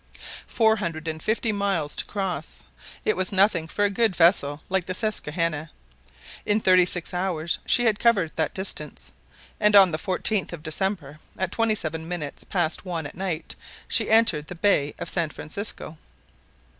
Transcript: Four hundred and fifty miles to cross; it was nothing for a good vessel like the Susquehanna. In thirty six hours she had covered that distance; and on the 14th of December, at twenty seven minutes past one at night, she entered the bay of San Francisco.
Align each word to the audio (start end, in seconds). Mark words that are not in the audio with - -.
Four 0.47 0.77
hundred 0.77 1.07
and 1.07 1.21
fifty 1.21 1.51
miles 1.51 1.95
to 1.97 2.05
cross; 2.05 2.63
it 3.05 3.15
was 3.15 3.31
nothing 3.31 3.67
for 3.67 3.85
a 3.85 3.89
good 3.91 4.15
vessel 4.15 4.61
like 4.67 4.87
the 4.87 4.95
Susquehanna. 4.95 5.69
In 6.43 6.59
thirty 6.59 6.87
six 6.87 7.13
hours 7.13 7.59
she 7.67 7.83
had 7.85 7.99
covered 7.99 8.31
that 8.35 8.55
distance; 8.55 9.11
and 9.59 9.75
on 9.75 9.91
the 9.91 9.99
14th 9.99 10.53
of 10.53 10.63
December, 10.63 11.19
at 11.37 11.51
twenty 11.51 11.75
seven 11.75 12.07
minutes 12.07 12.43
past 12.43 12.83
one 12.83 13.05
at 13.05 13.13
night, 13.13 13.55
she 13.87 14.09
entered 14.09 14.47
the 14.47 14.55
bay 14.55 14.95
of 14.97 15.07
San 15.07 15.29
Francisco. 15.29 15.99